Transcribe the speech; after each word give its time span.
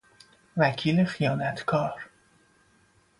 وکیل 0.57 1.03
خیانت 1.03 1.63
کار 1.65 2.09